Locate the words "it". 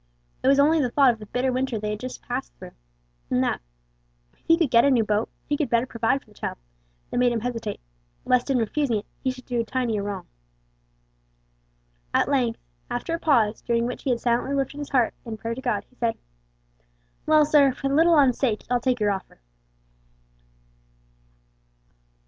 0.41-0.47, 8.97-9.05